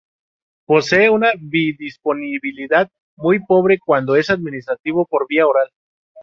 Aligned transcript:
Posee 0.65 1.11
una 1.11 1.29
biodisponibilidad 1.39 2.89
muy 3.17 3.37
pobre 3.45 3.77
cuando 3.77 4.15
es 4.15 4.31
administrado 4.31 5.05
por 5.07 5.27
vía 5.29 5.45
oral. 5.45 5.69